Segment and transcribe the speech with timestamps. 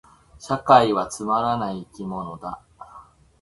[0.39, 2.59] 社会人はつまらない生き物だ